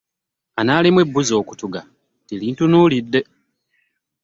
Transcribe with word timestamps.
Anaalemwa 0.59 1.01
ebbuzi 1.05 1.33
okutuga 1.41 1.79
nti 2.23 2.33
lintunuulidde. 2.41 3.21